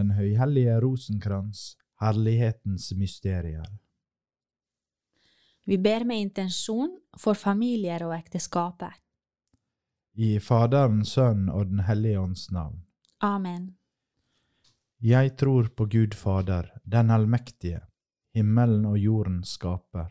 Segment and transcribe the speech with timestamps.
[0.00, 3.68] Den høyhellige rosenkrans, herlighetens mysterier.
[5.68, 8.96] Vi ber med intensjon for familier og ekteskapet.
[10.16, 12.80] I Faderen, Sønn og Den hellige ånds navn.
[13.20, 13.76] Amen.
[15.00, 17.80] Jeg tror på Gud Fader, den allmektige,
[18.34, 20.10] himmelen og jorden skaper,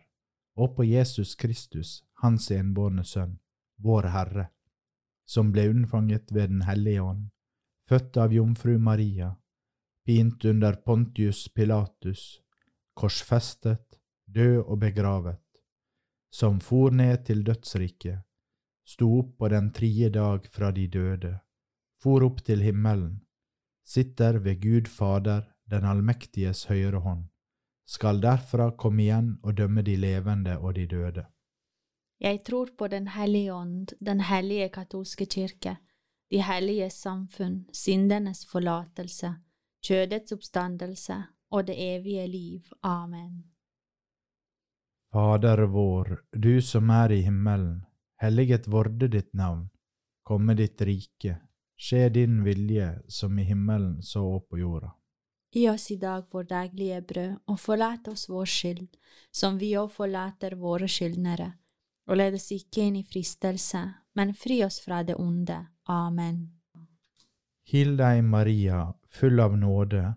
[0.56, 3.40] og på Jesus Kristus, Hans enbårne Sønn,
[3.78, 4.48] vår Herre,
[5.26, 7.30] som ble unnfanget ved Den hellige ånd,
[7.90, 9.36] født av jomfru Maria,
[10.10, 12.40] pint under Pontius Pilatus,
[12.94, 15.44] korsfästet, död och begravet,
[16.30, 18.20] som for ned till dödsriket
[18.88, 21.40] stod upp på den tredje dag från de döde,
[22.02, 23.20] for upp till himmelen,
[23.86, 27.28] sitter vid Gud Fader, den allmäktiges högra hand
[27.86, 31.28] skall därför komma igen och döma de levande och de döda.
[32.18, 35.78] Jag tror på Den helige ånd, den helige katolska kyrka,
[36.30, 39.36] de hellige samfund syndernas förlåtelse
[39.86, 42.74] kjødets oppstandelse og det evige liv.
[42.84, 43.44] Amen.
[45.14, 47.82] Fader vår, du som er i himmelen,
[48.22, 49.70] helliget vorde ditt navn,
[50.24, 51.40] komme ditt rike,
[51.74, 54.94] skje din vilje som i himmelen så på jorda.
[55.52, 58.86] Gi oss i dag vår daglige brød, og forlat oss vår skyld,
[59.32, 61.50] som vi òg forlater våre skyldnere,
[62.06, 63.82] og led oss ikke inn i fristelse,
[64.14, 65.58] men fri oss fra det onde.
[65.90, 66.44] Amen.
[67.66, 70.16] Hil deg, Maria, full av nåde,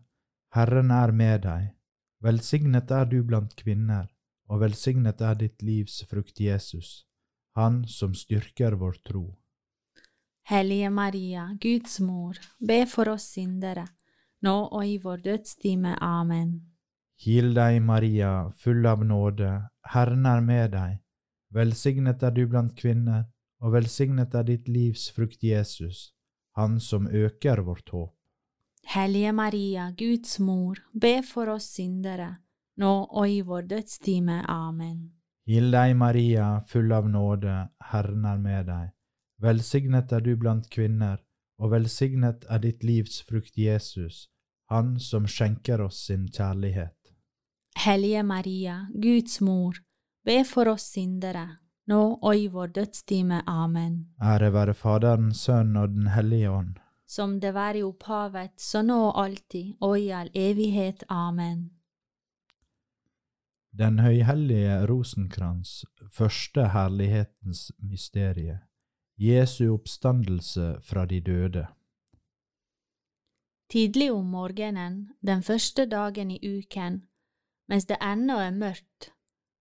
[0.55, 1.71] Herren er med deg.
[2.23, 4.07] Velsignet er du blant kvinner,
[4.48, 7.07] og velsignet er ditt livs frukt, Jesus,
[7.57, 9.25] Han som styrker vår tro.
[10.48, 13.85] Hellige Maria, Guds mor, be for oss syndere,
[14.43, 15.97] nå og i vår dødstime.
[16.01, 16.55] Amen.
[17.23, 19.51] Hil deg, Maria, full av nåde,
[19.93, 20.97] Herren er med deg.
[21.53, 23.29] Velsignet er du blant kvinner,
[23.61, 26.13] og velsignet er ditt livs frukt, Jesus,
[26.57, 28.17] Han som øker vårt håp.
[28.86, 32.36] Hellige Maria, Guds mor, be for oss syndere,
[32.77, 34.42] nå og i vår dødstime.
[34.48, 35.12] Amen.
[35.47, 37.55] Hil deg, Maria, full av nåde,
[37.92, 38.90] Herren er med deg.
[39.42, 41.18] Velsignet er du blant kvinner,
[41.58, 44.29] og velsignet er ditt livs frukt, Jesus,
[44.70, 46.96] Han som skjenker oss sin kjærlighet.
[47.77, 49.77] Hellige Maria, Guds mor,
[50.24, 51.58] be for oss syndere,
[51.89, 53.42] nå og i vår dødstime.
[53.46, 54.14] Amen.
[54.23, 56.78] Ære være Faderen, Sønnen og Den hellige ånd.
[57.12, 61.02] Som det var i opphavet, så nå og alltid, og i all evighet.
[61.12, 61.67] Amen.
[63.77, 68.62] Den høyhellige rosenkrans, første herlighetens mysterie,
[69.20, 71.67] Jesu oppstandelse fra de døde.
[73.68, 77.02] Tidlig om morgenen, den første dagen i uken,
[77.68, 79.11] mens det ennå er mørkt,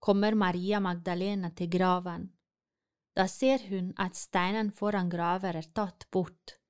[0.00, 2.30] kommer Maria Magdalena til graven.
[3.12, 6.61] Da ser hun at steinen foran graver er tatt bort.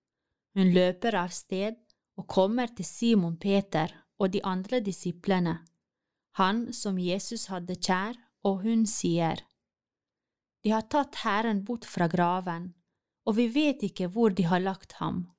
[0.54, 1.74] Hon löper avsted
[2.16, 5.58] och kommer till Simon Peter och de andra disciplerna,
[6.32, 9.40] han som Jesus hade kär, och hon säger
[10.62, 12.74] De har tagit Herren bort från graven,
[13.24, 15.30] och vi vet inte var de har lagt ham.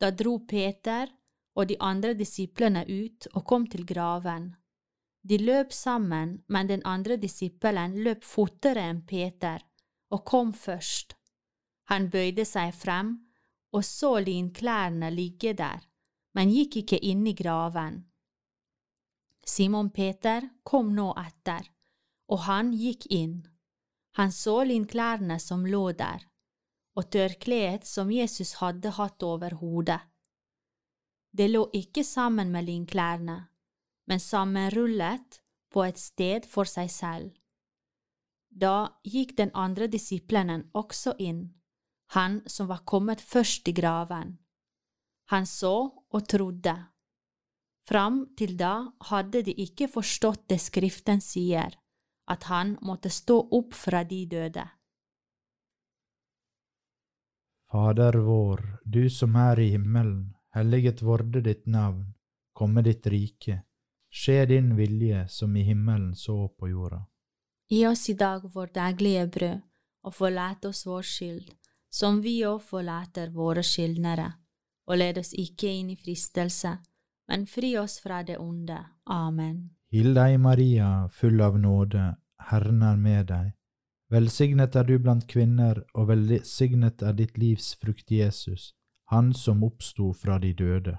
[0.00, 1.08] Då drog Peter
[1.54, 4.56] och de andra disciplerna ut och kom till graven.
[5.22, 9.62] De löp samman men den andra disippelen löp fortare än Peter
[10.08, 11.16] och kom först.
[11.84, 13.29] Han böjde sig fram
[13.70, 15.80] och såg linkläderna ligga där,
[16.32, 18.04] men gick icke in i graven.
[19.46, 21.70] Simon Peter kom nå efter,
[22.26, 23.48] och han gick in.
[24.12, 26.26] Han såg linkläderna som låg där,
[26.94, 30.00] och tørkleet som Jesus hade hatt över hodet.
[31.32, 33.46] Det låg icke samman med linkläderna,
[34.04, 35.40] men sammanrullat
[35.72, 37.30] på ett sted för sig själv.
[38.48, 41.59] Då gick den andra disciplinen också in
[42.14, 44.38] han som var kommet først i graven.
[45.30, 45.74] Han så
[46.10, 46.74] og trodde.
[47.86, 51.76] Fram til da hadde de ikke forstått det Skriften sier,
[52.30, 54.66] at han måtte stå opp fra de døde.
[57.70, 62.08] Fader vår, du som er i himmelen, helliget vorde ditt navn,
[62.52, 63.60] komme ditt rike,
[64.10, 67.04] skje din vilje som i himmelen så på jorda.
[67.70, 69.60] Gi oss i dag vår daglige brød,
[70.02, 71.46] og forlat oss vår skyld,
[71.90, 74.30] som vi òg forlater våre skyldnere,
[74.86, 76.76] og led oss ikke inn i fristelse,
[77.28, 78.78] men fri oss fra det onde.
[79.06, 79.70] Amen.
[79.90, 82.14] Hil deg, Maria, full av nåde,
[82.50, 83.52] Herren er med deg.
[84.10, 88.74] Velsignet er du blant kvinner, og velsignet er ditt livs frukt, Jesus,
[89.10, 90.92] Han som oppsto fra de døde.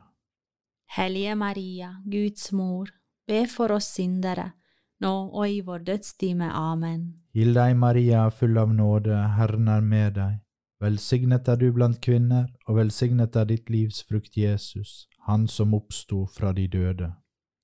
[0.91, 2.89] Hellige Maria, Guds mor,
[3.27, 4.51] be for oss syndere,
[4.99, 6.49] nå og i vår dødstime.
[6.51, 7.23] Amen.
[7.31, 10.33] Hil deg, Maria, full av nåde, Herren er med deg.
[10.81, 16.25] Velsignet er du blant kvinner, og velsignet er ditt livs frukt, Jesus, Han som oppsto
[16.25, 17.11] fra de døde.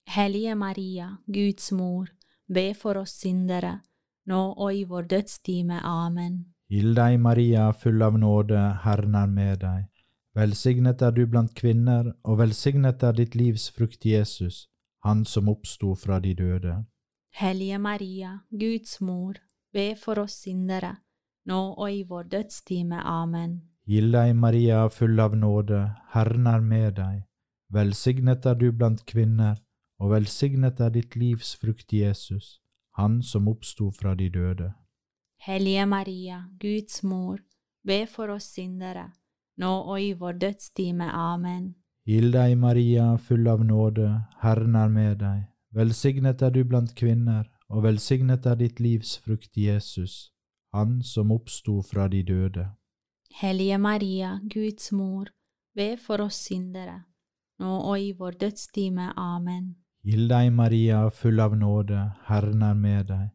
[0.07, 2.11] Hellige Maria, Guds mor,
[2.47, 3.79] be for oss syndere,
[4.25, 5.79] nå og i vår dødstime.
[5.81, 6.53] Amen.
[6.69, 9.89] Hill deg, Maria, full av nåde, Herren er med deg.
[10.37, 14.67] Velsignet er du blant kvinner, og velsignet er ditt livs frukt, Jesus,
[15.03, 16.83] Han som oppsto fra de døde.
[17.33, 19.33] Hellige Maria, Guds mor,
[19.73, 20.97] be for oss syndere,
[21.47, 22.99] nå og i vår dødstime.
[23.03, 23.61] Amen.
[23.87, 25.79] Hill deg, Maria, full av nåde,
[26.11, 27.23] Herren er med deg.
[27.71, 29.55] Velsignet er du blant kvinner,
[29.99, 32.59] og velsignet er ditt livs frukt, Jesus,
[32.97, 34.71] Han som oppsto fra de døde.
[35.45, 37.37] Hellige Maria, Guds mor,
[37.85, 39.11] be for oss syndere,
[39.57, 41.11] nå og i vår dødstime.
[41.13, 41.75] Amen.
[42.07, 44.07] Hill deg, Maria, full av nåde,
[44.41, 45.45] Herren er med deg.
[45.71, 50.31] Velsignet er du blant kvinner, og velsignet er ditt livs frukt, Jesus,
[50.73, 52.69] Han som oppsto fra de døde.
[53.41, 55.29] Hellige Maria, Guds mor,
[55.75, 57.03] be for oss syndere,
[57.59, 59.11] nå og i vår dødstime.
[59.17, 59.75] Amen.
[60.07, 61.99] Hill deg, Maria, full av nåde,
[62.29, 63.29] Herren er med deg.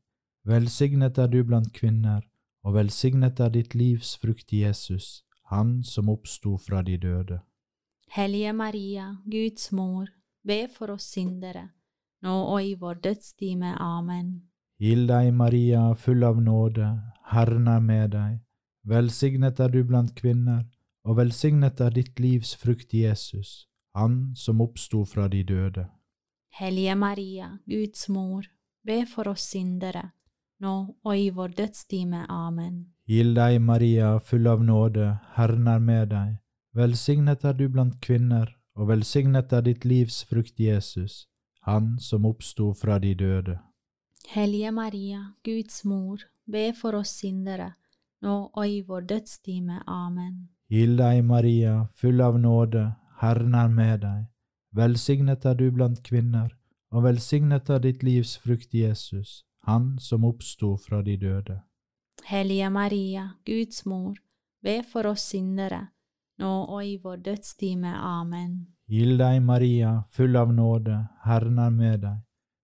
[0.48, 2.22] Velsignet er du blant kvinner,
[2.64, 7.42] og velsignet er ditt livs frukt, Jesus, Han som oppsto fra de døde.
[8.08, 10.06] Hellige Maria, Guds mor,
[10.44, 11.68] be for oss syndere,
[12.22, 13.74] nå og i vår dødstime.
[13.78, 14.48] Amen.
[14.80, 16.88] Hill deg, Maria, full av nåde,
[17.32, 18.38] Herren er med deg.
[18.84, 20.64] Velsignet er du blant kvinner,
[21.04, 25.86] og velsignet er ditt livs frukt, Jesus, Han som oppsto fra de døde.
[26.52, 28.42] Hellige Maria, Guds mor,
[28.84, 30.12] be for oss syndere,
[30.60, 32.26] nå og i vår dødstime.
[32.28, 32.92] Amen.
[33.08, 36.36] Hill deg, Maria, full av nåde, Herren er med deg.
[36.74, 41.26] Velsignet er du blant kvinner, og velsignet er ditt livs frukt, Jesus,
[41.60, 43.58] Han som oppsto fra de døde.
[44.28, 47.72] Hellige Maria, Guds mor, be for oss syndere,
[48.22, 49.82] nå og i vår dødstime.
[49.86, 50.48] Amen.
[50.72, 54.26] Hill deg, Maria, full av nåde, Herren er med deg.
[54.72, 56.54] Velsignet er du blant kvinner,
[56.92, 61.60] og velsignet er ditt livs frukt, Jesus, Han som oppsto fra de døde.
[62.24, 64.16] Hellige Maria, Guds mor,
[64.62, 65.92] be for oss syndere,
[66.38, 67.92] nå og i vår dødstime.
[67.94, 68.74] Amen.
[68.88, 72.18] Hill deg, Maria, full av nåde, Herren er med deg.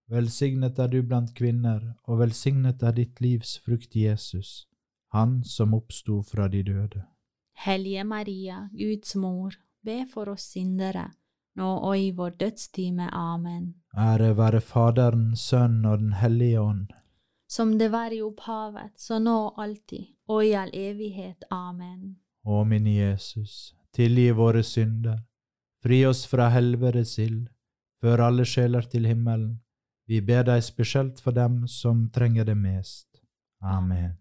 [0.09, 4.67] Velsignet er du blant kvinner, og velsignet er ditt livs frukt, Jesus,
[5.13, 7.03] Han som oppsto fra de døde.
[7.65, 9.53] Hellige Maria, Guds mor,
[9.85, 11.11] be for oss syndere,
[11.57, 13.09] nå og i vår dødstime.
[13.13, 13.75] Amen.
[13.97, 16.87] Ære være Faderen, Sønnen og Den hellige ånd.
[17.49, 21.45] Som det var i opphavet, så nå og alltid, og i all evighet.
[21.51, 22.17] Amen.
[22.45, 25.25] Å min Jesus, tilgi våre synder,
[25.83, 27.49] fri oss fra helvetes ild,
[28.01, 29.59] før alle sjeler til himmelen.
[30.09, 33.09] Vi ber dig speciellt för dem som tränger det mest.
[33.61, 34.17] Amen.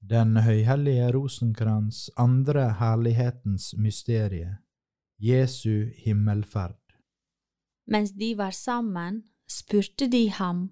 [0.00, 4.58] Den høyhellige rosenkrans andra härlighetens mysterie,
[5.18, 6.76] Jesu himmelfärd.
[7.86, 10.68] Medan de var samman spurte de ham,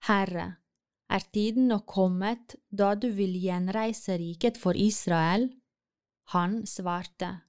[0.00, 0.54] Herre,
[1.08, 5.48] är tiden nå kommet då du vill gjenreise riket för Israel?
[6.24, 7.40] Han svarte,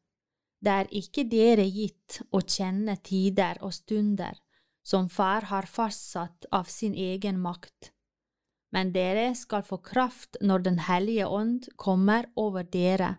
[0.61, 4.37] det er ikke dere gitt å kjenne tider og stunder
[4.85, 7.91] som Far har fastsatt av sin egen makt,
[8.73, 13.17] men dere skal få kraft når Den hellige ånd kommer over dere,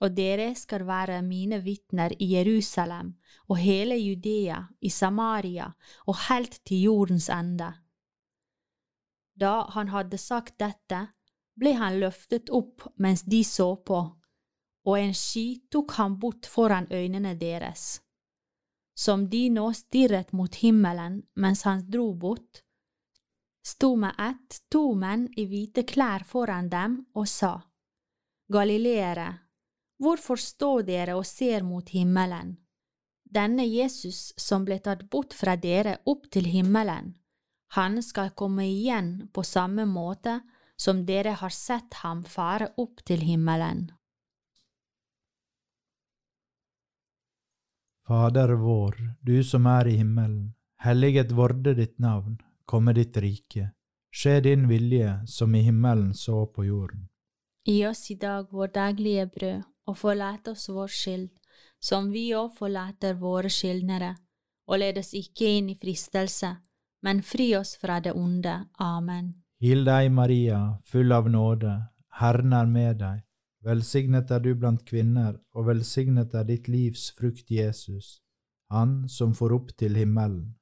[0.00, 3.14] og dere skal være mine vitner i Jerusalem
[3.48, 5.70] og hele Judea, i Samaria
[6.06, 7.70] og helt til jordens ende.
[9.34, 11.08] Da han hadde sagt dette,
[11.58, 14.02] ble han løftet opp mens de så på,
[14.84, 18.00] och en sky tog han bort föran ögonen deras.
[18.94, 22.62] Som de nå stirret mot himmelen mens han drog bort,
[23.66, 24.94] stod med ett to
[25.36, 27.62] i vita kläder föran dem och sa,
[28.48, 29.38] Galileere,
[29.96, 32.56] varför står dere och ser mot himmelen?
[33.24, 37.14] Denne Jesus som blev tatt bort från dere upp till himmelen,
[37.66, 40.40] han ska komma igen på samma måte
[40.76, 43.92] som dere har sett ham fara upp till himmelen.
[48.08, 50.52] Fader vår, du som er i himmelen,
[50.84, 52.36] helliget vorde ditt navn,
[52.68, 53.70] komme ditt rike.
[54.12, 57.08] Skje din vilje, som i himmelen så på jorden.
[57.64, 61.30] Gi oss i dag vår daglige brød, og forlat oss vår skyld,
[61.80, 64.12] som vi òg forlater våre skyldnere,
[64.68, 66.52] og led oss ikke inn i fristelse,
[67.02, 68.66] men fri oss fra det onde.
[68.80, 69.32] Amen.
[69.64, 71.78] Hill deg, Maria, full av nåde,
[72.20, 73.24] Herren er med deg.
[73.64, 78.20] Velsignet er du blant kvinner, og velsignet er ditt livs frukt, Jesus,
[78.70, 80.56] Han som får opp til himmelen.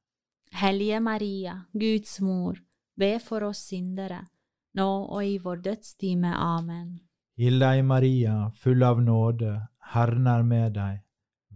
[0.53, 2.59] Hellige Maria, Guds mor,
[2.99, 4.27] be for oss syndere,
[4.75, 6.35] nå og i vår dødstime.
[6.37, 7.01] Amen.
[7.39, 9.55] Hill deg, Maria, full av nåde,
[9.95, 11.01] Herren er med deg.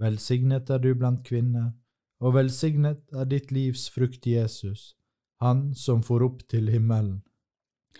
[0.00, 1.74] Velsignet er du blant kvinner,
[2.20, 4.96] og velsignet er ditt livs frukt, Jesus,
[5.40, 7.22] Han som får opp til himmelen.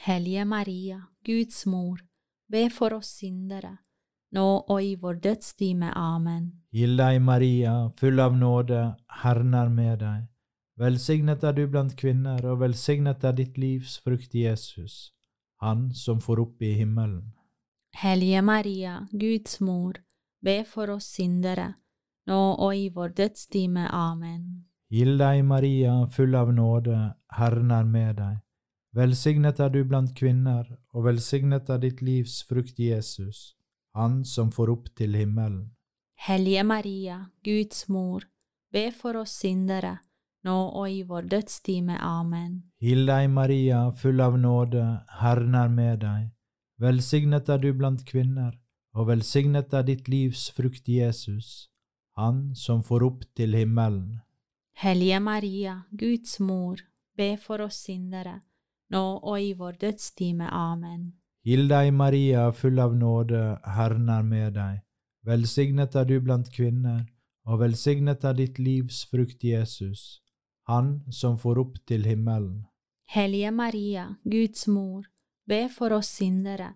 [0.00, 2.00] Hellige Maria, Guds mor,
[2.48, 3.76] be for oss syndere,
[4.32, 5.92] nå og i vår dødstime.
[5.96, 6.52] Amen.
[6.72, 8.80] Hill deg, Maria, full av nåde,
[9.22, 10.26] Herren er med deg.
[10.76, 15.12] Velsignet er du blant kvinner, og velsignet er ditt livs frukt, Jesus,
[15.62, 17.32] Han som får opp i himmelen.
[17.96, 19.96] Hellige Maria, Guds mor,
[20.44, 21.74] be for oss syndere,
[22.28, 23.88] nå og i vår dødstime.
[23.88, 24.66] Amen.
[24.92, 28.36] Hill deg, Maria, full av nåde, Herren er med deg.
[28.96, 30.64] Velsignet er du blant kvinner,
[30.96, 33.52] og velsignet er ditt livs frukt, Jesus,
[33.92, 35.74] Han som får opp til himmelen.
[36.16, 38.24] Hellige Maria, Guds mor,
[38.72, 39.98] be for oss syndere,
[40.44, 41.98] nå og i vår dødstime.
[42.00, 42.62] Amen.
[42.80, 44.86] Hill deg, Maria, full av nåde,
[45.20, 46.32] Herren er med deg.
[46.80, 48.56] Velsignet er du blant kvinner,
[48.96, 51.68] og velsignet er ditt livs frukt, Jesus,
[52.16, 54.22] Han som får opp til himmelen.
[54.72, 56.80] Hellige Maria, Guds mor,
[57.16, 58.40] be for oss syndere,
[58.90, 60.48] nå og i vår dødstime.
[60.50, 61.12] Amen.
[61.46, 63.42] Hill deg, Maria, full av nåde,
[63.76, 64.80] Herren er med deg.
[65.26, 67.04] Velsignet er du blant kvinner,
[67.46, 70.22] og velsignet er ditt livs frukt, Jesus,
[70.66, 72.64] Han som får opp til himmelen.
[73.14, 75.04] Hellige Maria, Guds mor,
[75.46, 76.72] be for oss syndere,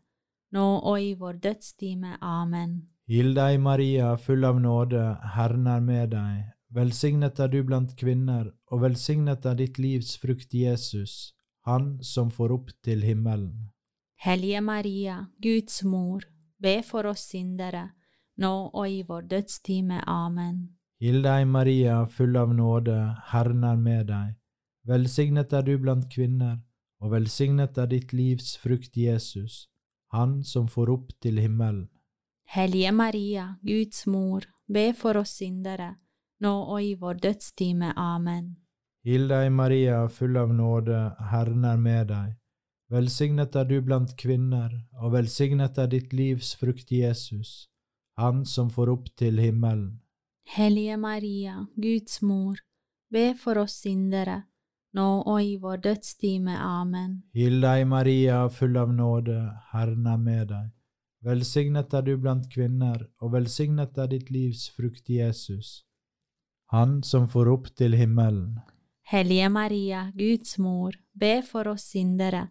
[0.54, 2.14] nå og i vår dødstime.
[2.22, 2.86] Amen.
[3.10, 5.02] Hill deg, Maria, full av nåde,
[5.34, 6.44] Herren er med deg.
[6.70, 11.34] Velsignet er du blant kvinner, og velsignet er ditt livs frukt, Jesus,
[11.70, 13.70] Han som får opp til himmelen.
[14.18, 16.24] Hellige Maria, Guds mor,
[16.58, 17.90] be for oss syndere,
[18.36, 20.02] nå og i vår dødstime.
[20.06, 20.56] Amen.
[21.00, 22.96] Hill deg, Maria, full av nåde,
[23.30, 24.34] Herren er med deg.
[24.84, 26.58] Velsignet er du blant kvinner,
[27.00, 29.68] og velsignet er ditt livs frukt, Jesus,
[30.12, 31.86] Han som får opp til himmelen.
[32.50, 35.94] Hellige Maria, Guds mor, be for oss syndere,
[36.40, 37.92] nå og i vår dødstime.
[37.96, 38.56] Amen.
[39.02, 40.98] Hill deg, Maria, full av nåde,
[41.30, 42.36] Herren er med deg.
[42.92, 47.70] Velsignet er du blant kvinner, og velsignet er ditt livs frukt, Jesus,
[48.18, 50.02] Han som får opp til himmelen.
[50.44, 52.58] Hellige Maria, Guds mor,
[53.10, 54.42] be for oss syndere,
[54.92, 56.58] nå og i vår dødstime.
[56.58, 57.22] Amen.
[57.32, 59.38] Hill deg, Maria, full av nåde,
[59.72, 60.66] Herren er med deg.
[61.24, 65.86] Velsignet er du blant kvinner, og velsignet er ditt livs frukt, Jesus,
[66.68, 68.60] Han som får opp til himmelen.
[69.10, 72.44] Hellige Maria, Guds mor, be for oss syndere,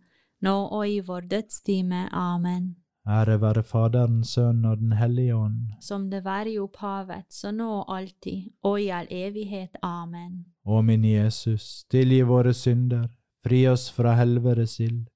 [0.43, 2.09] nå og i vår dødstime.
[2.11, 2.73] Amen.
[3.07, 7.85] Ære være Faderen, Sønnen og Den hellige ånd, Som det var i opphavet, så nå
[7.87, 9.79] alltid, og i all evighet.
[9.81, 10.45] Amen.
[10.65, 13.07] Å min Jesus, tilgi våre synder,
[13.43, 15.07] fri oss fra helvetes ild.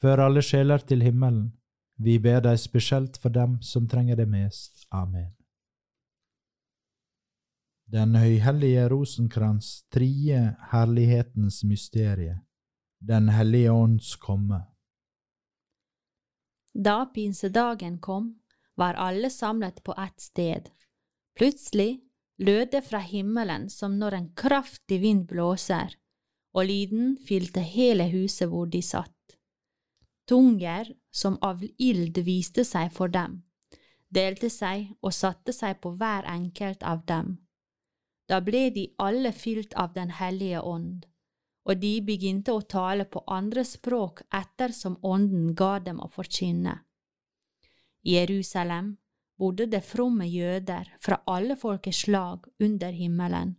[0.00, 1.50] Før alle sjeler til himmelen.
[1.98, 4.86] Vi ber deg spesielt for dem som trenger det mest.
[4.92, 5.35] Amen.
[7.86, 10.40] Den høyhellige rosenkrans trie
[10.72, 12.40] herlighetens mysterie.
[12.98, 14.58] Den hellige ånds komme.
[16.74, 18.34] Da pinsedagen kom,
[18.74, 20.66] var alle samlet på ett sted.
[21.38, 22.02] Plutselig
[22.42, 25.94] lød det fra himmelen som når en kraftig vind blåser,
[26.58, 29.14] og lyden fylte hele huset hvor de satt.
[30.26, 33.44] Tunger som av ild viste seg for dem,
[34.10, 37.36] delte seg og satte seg på hver enkelt av dem.
[38.26, 41.06] Da ble de alle fylt av Den hellige ånd,
[41.66, 46.80] og de begynte å tale på andre språk ettersom Ånden ga dem å forkynne.
[48.06, 48.96] I Jerusalem
[49.38, 53.56] bodde det fromme jøder fra alle folkeslag under himmelen.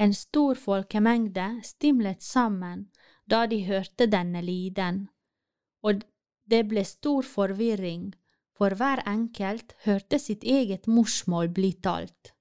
[0.00, 2.88] En stor folkemengde stimlet sammen
[3.28, 5.08] da de hørte denne lyden,
[5.82, 6.02] og
[6.50, 8.10] det ble stor forvirring,
[8.56, 12.34] for hver enkelt hørte sitt eget morsmål bli talt.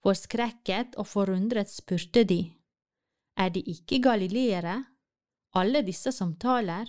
[0.00, 2.40] Forskrekket og forundret spurte de,
[3.36, 4.78] er de ikke galileere,
[5.54, 6.88] alle disse som taler?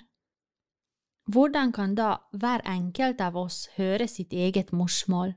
[1.32, 5.34] Hvordan kan da hver enkelt av oss høre sitt eget morsmål?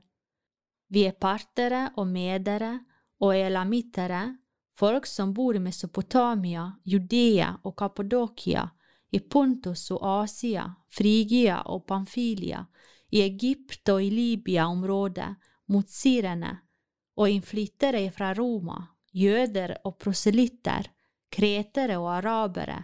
[0.89, 2.79] Vi er partere og medere
[3.21, 4.23] og elamittere,
[4.75, 8.65] folk som bor i Mesopotamia, Judea og Kappadokia,
[9.11, 12.65] i Pontus og Asia, Frigia og Pamfilia,
[13.11, 15.29] i Egypt og i Libya-området,
[15.71, 16.51] mot syrene,
[17.15, 18.77] og innflyttere fra Roma,
[19.15, 20.91] jøder og proselytter,
[21.31, 22.81] kretere og arabere,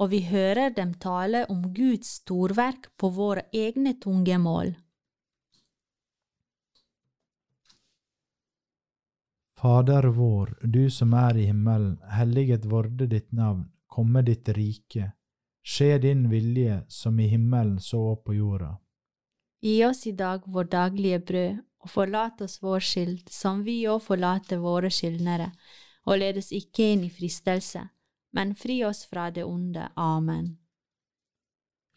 [0.00, 4.72] og vi hører dem tale om Guds storverk på våre egne tungemål.
[9.60, 15.10] Fader vår, du som er i himmelen, helliget vorde ditt navn, komme ditt rike.
[15.60, 18.78] Skje din vilje som i himmelen så på jorda.
[19.60, 24.02] Gi oss i dag vår daglige brød, og forlat oss vår skyld, som vi òg
[24.04, 25.50] forlater våre skyldnere,
[26.06, 27.86] og led oss ikke inn i fristelse,
[28.36, 29.88] men fri oss fra det onde.
[29.96, 30.56] Amen.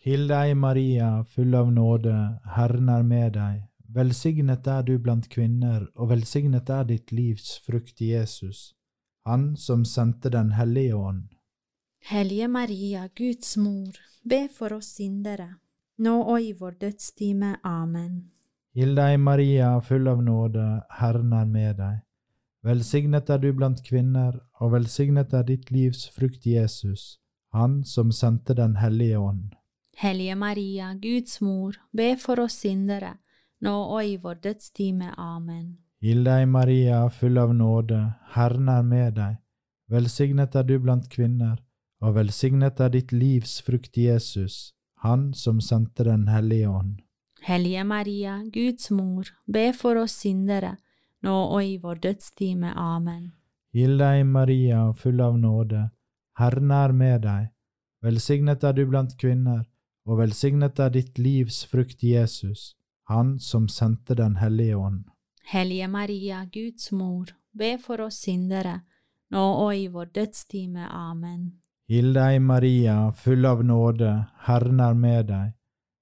[0.04, 2.16] Hill deg, Maria, full av nåde,
[2.56, 3.62] Herren er med deg.
[3.94, 8.74] Velsignet er du blant kvinner, og velsignet er ditt livs frukt, Jesus,
[9.26, 11.30] Han som sendte Den hellige ånd.
[12.04, 15.62] Hellige Maria, Guds mor, be for oss syndere,
[15.98, 17.56] nå og i vår dødstime.
[17.64, 18.34] Amen.
[18.74, 20.64] Hill deg, Maria, full av nåde,
[20.98, 22.00] Herren er med deg.
[22.66, 27.20] Velsignet er du blant kvinner, og velsignet er ditt livs frukt, Jesus,
[27.54, 29.54] Han som sendte Den hellige ånd.
[30.02, 33.20] Hellige Maria, Guds mor, be for oss syndere,
[33.62, 35.14] nå og i vår dødstime.
[35.18, 35.78] Amen.
[36.02, 38.02] Hill deg, Maria, full av nåde,
[38.34, 39.38] Herren er med deg.
[39.88, 41.62] Velsignet er du blant kvinner,
[42.02, 44.74] og velsignet er ditt livs frukt, Jesus,
[45.06, 47.03] Han som sendte Den hellige ånd.
[47.44, 50.78] Hellige Maria, Guds mor, be for oss syndere,
[51.22, 52.70] nå og i vår dødstime.
[52.80, 53.34] Amen.
[53.76, 55.90] Hill deg, Maria, full av nåde,
[56.40, 57.50] Herren er med deg.
[58.04, 59.66] Velsignet er du blant kvinner,
[60.08, 62.78] og velsignet er ditt livs frukt, Jesus,
[63.12, 65.04] Han som sendte Den hellige ånd.
[65.52, 68.78] Hellige Maria, Guds mor, be for oss syndere,
[69.32, 70.88] nå og i vår dødstime.
[70.88, 71.60] Amen.
[71.92, 74.14] Hill deg, Maria, full av nåde,
[74.48, 75.52] Herren er med deg.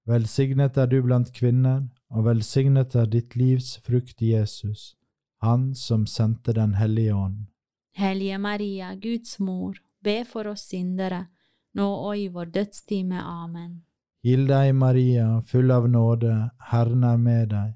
[0.06, 4.96] Velsignet er du blant kvinner, og velsignet er ditt livs frukt, Jesus,
[5.42, 7.46] Han som sendte Den hellige ånd.
[7.94, 11.26] Hellige Maria, Guds mor, be for oss syndere,
[11.74, 13.18] nå og i vår dødstime.
[13.22, 13.82] Amen.
[14.24, 17.74] Hill deg, Maria, full av nåde, Herren er med deg.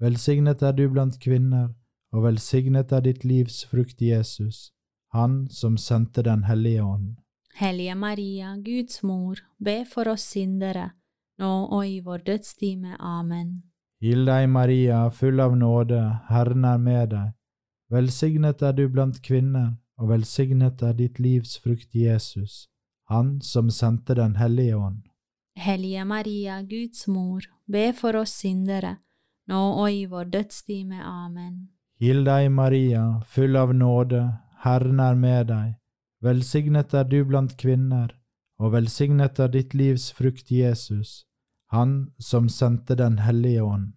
[0.00, 1.70] Velsignet er du blant kvinner,
[2.12, 4.70] og velsignet er ditt livs frukt, Jesus,
[5.14, 7.16] Han som sendte Den hellige ånd.
[7.54, 10.90] Hellige Maria, Guds mor, be for oss syndere,
[11.38, 12.96] nå og i vår dødstime.
[13.00, 13.62] Amen.
[14.04, 17.32] Hill deg, Maria, full av nåde, Herren er med deg.
[17.90, 22.68] Velsignet er du blant kvinner, og velsignet er ditt livs frukt, Jesus,
[23.08, 25.02] Han som sendte Den hellige ånd.
[25.56, 28.96] Hellige Maria, Guds mor, be for oss syndere,
[29.46, 31.00] nå og i vår dødstime.
[31.04, 31.68] Amen.
[32.00, 34.24] Hill deg, Maria, full av nåde,
[34.64, 35.74] Herren er med deg.
[36.24, 38.16] Velsignet er du blant kvinner,
[38.58, 41.26] og velsignet er ditt livs frukt, Jesus,
[41.72, 43.94] Han som sendte Den hellige ånd.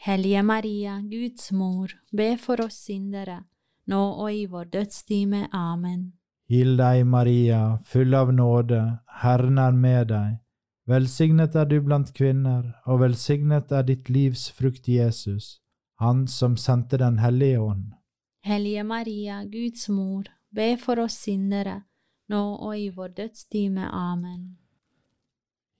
[0.00, 3.44] Hellige Maria, Guds mor, be for oss syndere,
[3.86, 5.48] nå og i vår dødstime.
[5.52, 6.12] Amen.
[6.48, 8.80] Hill deg, Maria, full av nåde,
[9.22, 10.38] Herren er med deg.
[10.88, 15.60] Velsignet er du blant kvinner, og velsignet er ditt livs frukt, Jesus,
[16.00, 17.92] Han som sendte Den hellige ånd.
[18.42, 21.82] Hellige Maria, Guds mor, be for oss syndere,
[22.30, 23.90] nå og i vår dødstime.
[23.92, 24.56] Amen.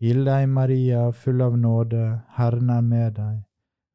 [0.00, 2.04] Hill deg, Maria, full av nåde,
[2.38, 3.40] Herren er med deg.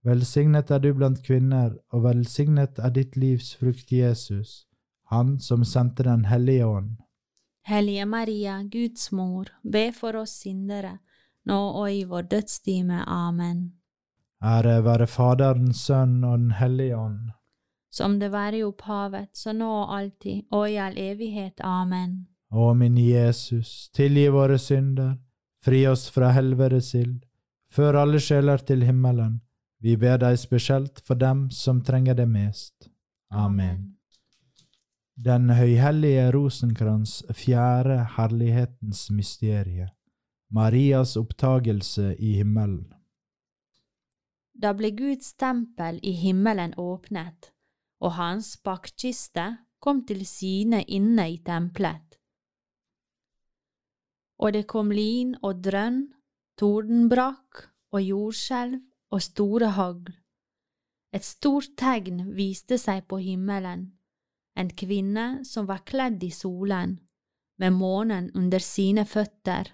[0.06, 4.68] Velsignet er du blant kvinner, og velsignet er ditt livs frukt, Jesus,
[5.10, 6.96] Han som sendte Den hellige ånd.
[7.66, 11.00] Hellige Maria, Guds mor, be for oss syndere,
[11.46, 13.04] nå og i vår dødstime.
[13.08, 13.74] Amen.
[14.44, 17.32] Ære være Faderen, Sønnen og Den hellige ånd.
[17.92, 21.62] Som det være i opphavet, så nå og alltid, og i all evighet.
[21.64, 22.28] Amen.
[22.56, 25.18] Å min Jesus, tillge våra synder,
[25.64, 27.26] fri oss från helvetets ild,
[27.72, 29.42] för alla själar till himmelen.
[29.80, 32.90] Vi ber dig speciellt för dem som tränger det mest.
[33.30, 33.98] Amen.
[35.16, 39.92] Den höjhelige rosenkrans fjärde härlighetens mysterie.
[40.50, 42.94] Marias upptagelse i himmelen.
[44.54, 47.52] Då blev Guds tempel i himmelen öppnat
[48.00, 52.15] och hans packkista kom till syne inne i templet
[54.38, 56.14] och det kom lin och drön,
[56.60, 57.56] tordenbrak
[57.92, 60.12] och jordskälv och stora hagl.
[61.12, 63.98] Ett stort tegn viste sig på himmelen,
[64.56, 67.00] en kvinna som var klädd i solen,
[67.58, 69.74] med månen under sina fötter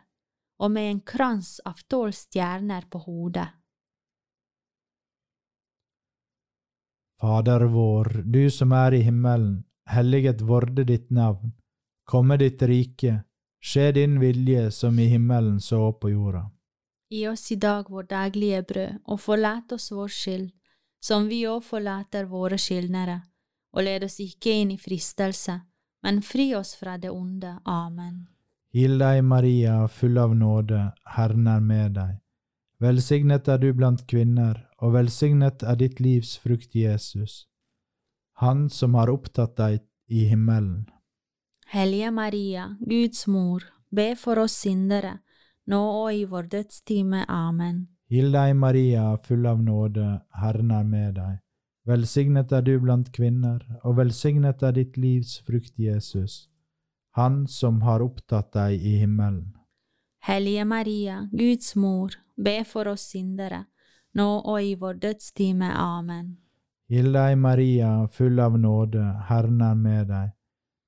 [0.59, 3.49] och med en krans av tolv stjärnor på hodet.
[7.21, 11.51] Fader vår, du som är i himmelen, helliget vorde ditt namn.
[12.03, 13.23] Komme ditt rike,
[13.61, 16.49] skje din vilje som i himmelen så på jorda.
[17.09, 20.49] Gi oss i dag vår daglige brød, og forlat oss vår skyld,
[21.01, 23.19] som vi òg forlater våre skyldnere,
[23.73, 25.57] og led oss ikke inn i fristelse,
[26.03, 27.57] men fri oss fra det onde.
[27.65, 28.27] Amen.
[28.71, 32.13] Hill deg, Maria, full av nåde, Herren er med deg.
[32.81, 37.47] Velsignet er du blant kvinner, og velsignet er ditt livs frukt, Jesus,
[38.41, 40.87] Han som har opptatt deg i himmelen.
[41.71, 45.21] Hellige Maria, Guds mor, be for oss syndere,
[45.71, 47.21] nå og i vår dødstime.
[47.31, 47.85] Amen.
[48.11, 50.03] Hill deg, Maria, full av nåde,
[50.35, 51.37] Herren er med deg.
[51.87, 56.49] Velsignet er du blant kvinner, og velsignet er ditt livs frukt, Jesus.
[57.15, 59.53] Han som har opptatt deg i himmelen.
[60.27, 63.63] Hellige Maria, Guds mor, be for oss syndere,
[64.11, 65.71] nå og i vår dødstime.
[65.71, 66.35] Amen.
[66.91, 70.35] Hill deg, Maria, full av nåde, Herren er med deg.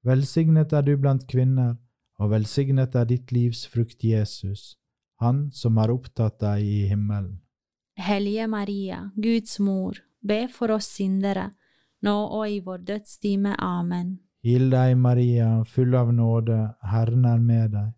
[0.04, 1.78] Velsignet er du blant kvinner,
[2.20, 4.76] og velsignet er ditt livs frukt, Jesus,
[5.22, 7.40] Han som har opptatt deg i himmelen.
[7.96, 11.54] Hellige Maria, Guds mor, be for oss syndere,
[12.04, 13.56] nå og i vår dødstime.
[13.60, 14.18] Amen.
[14.44, 17.92] Hill deg, Maria, full av nåde, Herren er med deg.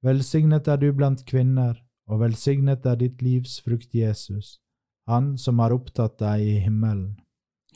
[0.00, 1.76] Velsignet er du blant kvinner,
[2.08, 4.60] og velsignet er ditt livs frukt, Jesus,
[5.06, 7.18] Han som har opptatt deg i himmelen.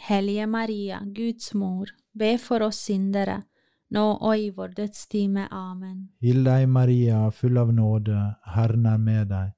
[0.00, 3.42] Hellige Maria, Guds mor, be for oss syndere,
[3.90, 5.48] nå og i vår dødstime.
[5.50, 6.08] Amen.
[6.22, 8.20] Hill deg, Maria, full av nåde,
[8.54, 9.52] Herren er med deg.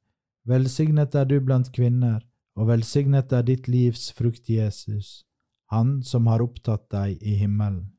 [0.46, 2.20] Velsignet er du blant kvinner,
[2.56, 5.24] og velsignet er ditt livs frukt, Jesus,
[5.68, 7.90] Han som har opptatt deg i himmelen.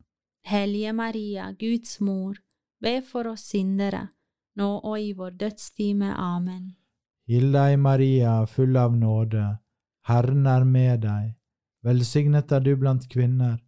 [0.48, 2.38] Hellige Maria, Guds mor,
[2.80, 4.08] be for oss syndere,
[4.56, 6.14] nå og i vår dødstime.
[6.16, 6.78] Amen.
[7.28, 9.58] Hill deg, Maria, full av nåde,
[10.08, 11.34] Herren er med deg.
[11.84, 13.60] Velsignet er du blant kvinner,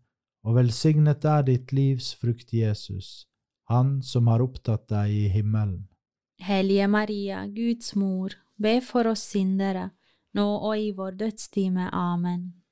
[0.50, 3.28] og velsignet er ditt livs frukt, Jesus,
[3.70, 5.84] Han som har opptatt deg i himmelen.
[6.42, 9.92] Hellige Maria, Guds mor, be for oss syndere,
[10.34, 11.90] nå og i vår dødstime.
[11.94, 12.64] Amen.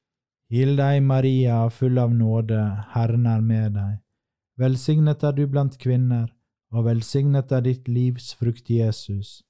[0.50, 2.62] Hill deg, Maria, full av nåde,
[2.96, 4.00] Herren er med deg.
[4.58, 6.32] Velsignet er du blant kvinner,
[6.74, 9.44] og velsignet er ditt livs frukt, Jesus,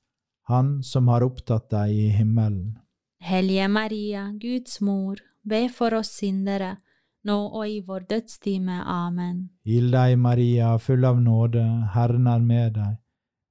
[0.52, 2.76] Han som har opptatt deg i himmelen.
[3.24, 6.76] Hellige Maria, Guds mor, be for oss syndere,
[7.25, 8.84] nå og i vår dødstime.
[8.84, 9.49] Amen.
[9.65, 12.95] Hill deg, Maria, full av nåde, Herren er med deg.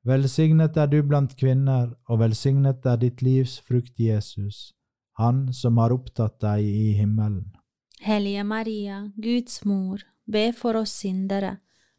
[0.06, 4.72] Velsignet er du blant kvinner, og velsignet er ditt livs frukt, Jesus,
[5.18, 7.56] Han som har opptatt deg i himmelen.
[8.04, 11.56] Hellige Maria, Guds mor, be for oss syndere,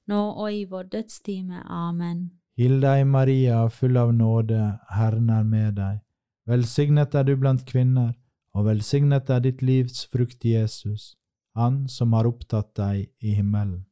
[0.07, 1.63] nå og i vår dødstime.
[1.65, 2.29] Amen.
[2.57, 5.99] Hill deg, Maria, full av nåde, Herren er med deg.
[6.47, 8.13] Velsignet er du blant kvinner,
[8.53, 11.16] og velsignet er ditt livs frukt, Jesus,
[11.57, 13.87] Han som har opptatt deg i himmelen.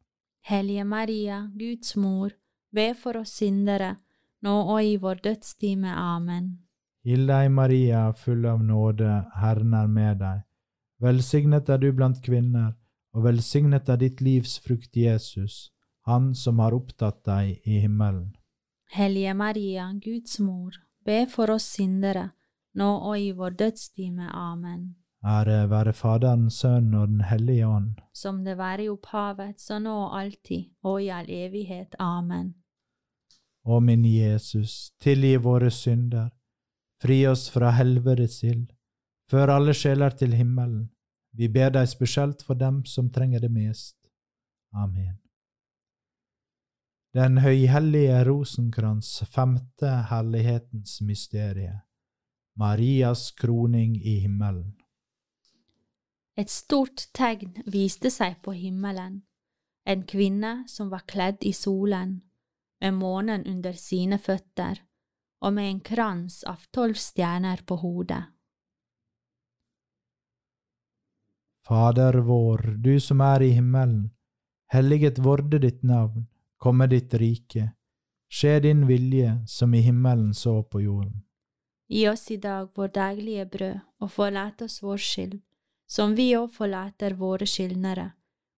[0.45, 2.35] Hellige Maria, Guds mor,
[2.69, 3.95] be for oss syndere,
[4.45, 5.89] nå og i vår dødstime.
[5.89, 6.51] Amen.
[7.05, 9.09] Hill deg, Maria, full av nåde,
[9.41, 10.43] Herren er med deg.
[11.01, 12.75] Velsignet er du blant kvinner,
[13.13, 15.71] og velsignet er ditt livs frukt, Jesus,
[16.05, 18.35] Han som har opptatt deg i himmelen.
[18.93, 22.27] Hellige Maria, Guds mor, be for oss syndere,
[22.77, 24.29] nå og i vår dødstime.
[24.29, 24.93] Amen.
[25.25, 27.95] Ære være Faderen, Sønnen og Den hellige ånd.
[28.13, 31.95] Som det være i opphavet, så nå og alltid, og i all evighet.
[31.99, 32.53] Amen.
[33.65, 36.29] Å min Jesus, tilgi våre synder,
[37.01, 38.69] fri oss fra helvetes ild,
[39.31, 40.91] før alle sjeler til himmelen.
[41.33, 43.97] Vi ber deg spesielt for dem som trenger det mest.
[44.77, 45.17] Amen.
[47.15, 51.81] Den høyhellige rosenkrans femte herlighetens mysterie.
[52.59, 54.75] Marias kroning i himmelen.
[56.35, 59.21] Et stort tegn viste seg på himmelen,
[59.87, 62.21] en kvinne som var kledd i solen,
[62.81, 64.81] med månen under sine føtter
[65.45, 68.23] og med en krans av tolv stjerner på hodet.
[71.65, 74.11] Fader vår, du som er i himmelen.
[74.73, 77.71] Helliget vorde ditt navn, komme ditt rike.
[78.29, 81.23] Skje din vilje, som i himmelen så på jorden.
[81.89, 85.39] Gi oss i dag vår daglige brød, og forlat oss vår skyld,
[85.87, 88.09] som vi òg forlater våre skyldnere,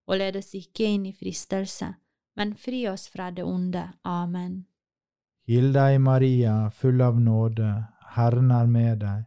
[0.07, 1.93] og led oss ikke inn i fristelse,
[2.37, 3.83] men fri oss fra det onde.
[4.03, 4.65] Amen.
[5.47, 7.71] Hill deg, Maria, full av nåde,
[8.15, 9.23] Herren er med deg.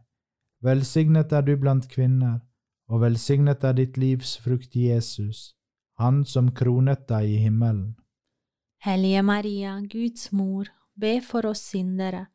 [0.61, 2.41] Velsignet er du blant kvinner,
[2.89, 5.55] og velsignet er ditt livs frukt, Jesus,
[6.01, 7.95] Han som kronet deg i himmelen.
[8.81, 10.65] Hellige Maria, Guds mor,
[10.97, 12.25] be for oss syndere,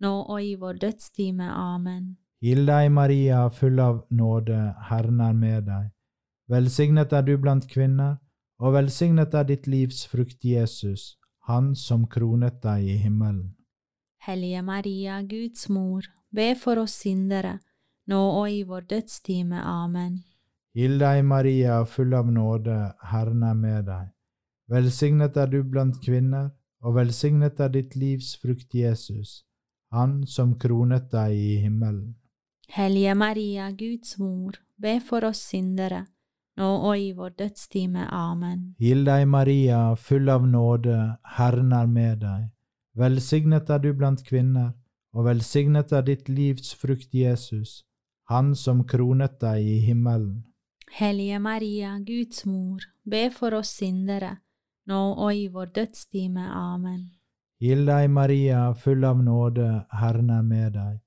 [0.00, 1.48] nå og i vår dødstime.
[1.48, 2.18] Amen.
[2.44, 4.56] Hill deg, Maria, full av nåde,
[4.90, 5.84] Herren er med deg.
[6.52, 8.18] Velsignet er du blant kvinner,
[8.60, 11.14] og velsignet er ditt livs frukt, Jesus,
[11.48, 13.54] Han som kronet deg i himmelen.
[14.26, 17.60] Hellige Maria, Guds mor, be for oss syndere,
[18.12, 19.62] nå og i vår dødstime.
[19.64, 20.18] Amen.
[20.76, 22.76] Hill deg, Maria, full av nåde,
[23.08, 24.10] Herren er med deg.
[24.68, 26.50] Velsignet er du blant kvinner,
[26.84, 29.46] og velsignet er ditt livs frukt, Jesus,
[29.92, 32.12] Han som kronet deg i himmelen.
[32.68, 36.06] Hellige Maria, Guds mor, be for oss syndere,
[36.56, 38.06] nå og i vår dødstime.
[38.10, 38.74] Amen.
[38.78, 40.96] Hill deg, Maria, full av nåde,
[41.36, 42.48] Herren er med deg.
[42.94, 44.72] Velsignet er du blant kvinner,
[45.12, 47.82] og velsignet er ditt livs frukt, Jesus,
[48.30, 50.44] han som kronet deg i himmelen.
[50.94, 54.38] Hellige Maria, Guds mor, be for oss syndere,
[54.86, 56.48] nå og i vår dødstime.
[56.48, 57.10] Amen.
[57.60, 61.03] Hill deg, Maria, full av nåde, Herren er med deg.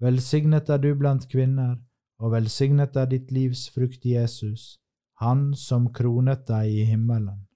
[0.00, 1.76] Velsignet er du blant kvinner,
[2.20, 4.76] og velsignet er ditt livs frukt, Jesus,
[5.20, 7.46] han som kronet deg i himmelen.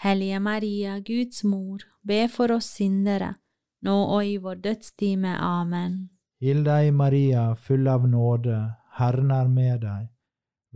[0.00, 3.34] Hellige Maria, Guds mor, be for oss syndere,
[3.84, 5.34] nå og i vår dødstime.
[5.36, 6.10] Amen.
[6.40, 8.58] Hill deg, Maria, full av nåde,
[8.96, 10.08] Herren er med deg.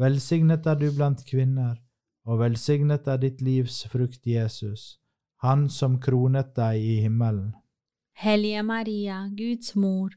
[0.00, 1.76] Velsignet er du blant kvinner,
[2.24, 4.98] og velsignet er ditt livs frukt, Jesus,
[5.44, 7.52] han som kronet deg i himmelen.
[8.16, 10.12] Hellige Maria, Guds mor,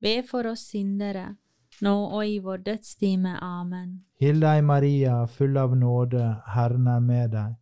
[0.00, 1.36] be for oss syndere,
[1.80, 3.36] nå og i vår dødstime.
[3.42, 4.04] Amen.
[4.20, 7.56] Hill deg, Maria, full av nåde, Herren er med deg.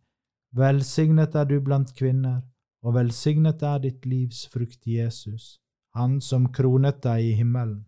[0.55, 2.41] Velsignet er du blant kvinner,
[2.83, 5.59] og velsignet er ditt livs frukt, Jesus,
[5.95, 7.85] han som kronet deg i himmelen.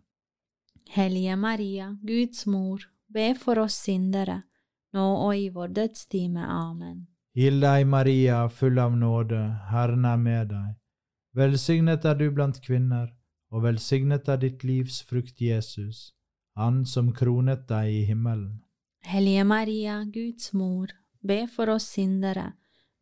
[0.91, 4.41] Hellige Maria, Guds mor, be for oss syndere,
[4.93, 6.43] nå og i vår dødstime.
[6.43, 7.07] Amen.
[7.35, 9.39] Hill deg, Maria, full av nåde,
[9.71, 10.75] Herren er med deg.
[11.33, 13.07] Velsignet er du blant kvinner,
[13.51, 16.13] og velsignet er ditt livs frukt, Jesus,
[16.55, 18.61] han som kronet deg i himmelen.
[19.03, 22.53] Hellige Maria, Guds mor, be for oss syndere,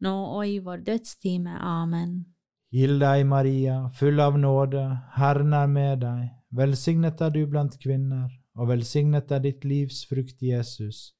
[0.01, 1.59] nå og i vår dødstime.
[1.59, 2.25] Amen.
[2.71, 4.83] Hill deg, Maria, full av nåde,
[5.17, 6.27] Herren er med deg.
[6.55, 11.11] Velsignet er du blant kvinner, og velsignet er ditt livs frukt, Jesus,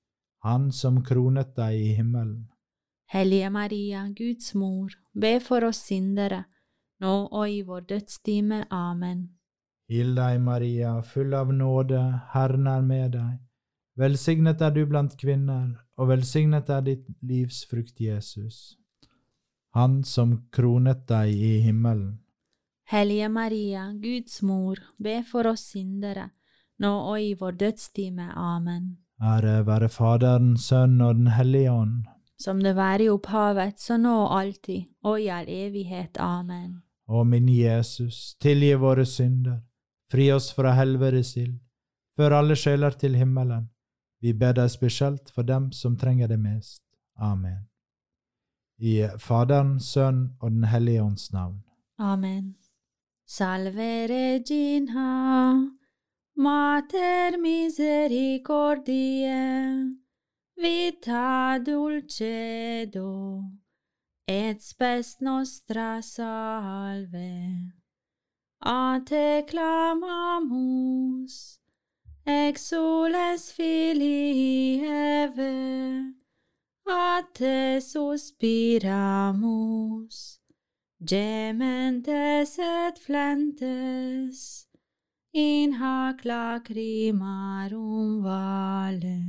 [0.45, 2.47] han som kronet deg i himmelen.
[3.09, 6.43] Hellige Maria, Guds mor, be for oss syndere,
[6.99, 8.65] nå og i vår dødstime.
[8.71, 9.29] Amen.
[9.89, 12.01] Hill deg, Maria, full av nåde,
[12.33, 13.37] Herren er med deg.
[13.99, 18.77] Velsignet er du blant kvinner, og velsignet er ditt livs frukt, Jesus,
[19.75, 22.19] han som kronet deg i himmelen.
[22.89, 26.29] Hellige Maria, Guds mor, be for oss syndere,
[26.79, 28.31] nå og i vår dødstime.
[28.33, 28.97] Amen.
[29.21, 32.05] Ære være Faderen, Sønnen og Den hellige ånd,
[32.39, 36.17] Som det være i opphavet, så nå og alltid, og i all evighet.
[36.19, 36.83] Amen.
[37.11, 39.61] O min Jesus, tillge våra synder,
[40.11, 41.59] fri oss från helvetes ild,
[42.15, 43.69] För alla själar till himmelen.
[44.19, 46.83] Vi ber dig speciellt för dem som tränger det mest.
[47.15, 47.65] Amen.
[48.77, 51.61] I Faderns, Sønn och Den helige Andes namn.
[51.97, 52.55] Amen.
[53.25, 55.53] Salve Regina,
[56.35, 59.95] Mater misericordiae,
[60.55, 63.41] vita dulcedo,
[64.29, 67.73] et spes nostra salve.
[68.61, 71.35] A te clamamus,
[72.27, 76.13] exules filii Eve,
[76.85, 78.79] a te suspiramus,
[81.03, 84.67] gementes et flentes,
[85.33, 89.23] in hac lacrimarum vale.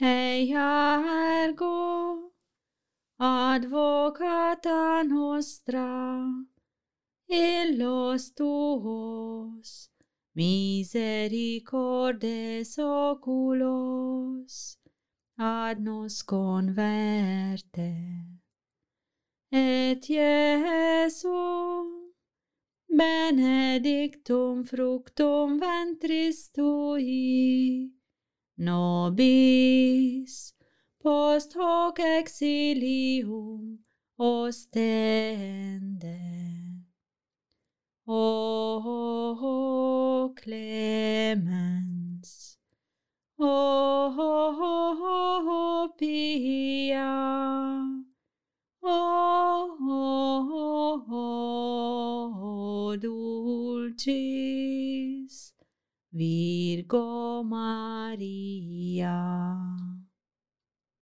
[0.00, 1.02] Eia
[1.42, 2.31] ergo,
[3.24, 6.26] advocata nostra,
[7.28, 9.92] illos tuos,
[10.34, 14.76] misericordes oculos,
[15.38, 17.94] ad nos converte.
[19.52, 21.30] Et Iesu
[22.88, 27.92] benedictum fructum ventris tui,
[28.56, 30.52] nobis
[31.02, 33.78] post hoc exilium
[34.16, 34.92] ostende.
[38.06, 42.58] O clemens,
[43.38, 44.10] O
[45.96, 47.80] pia,
[48.82, 50.08] O
[53.00, 55.54] dulcis
[56.12, 59.12] Virgo Maria.